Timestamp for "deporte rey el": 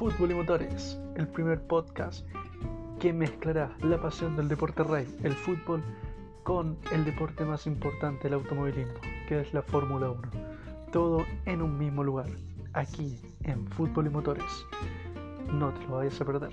4.48-5.34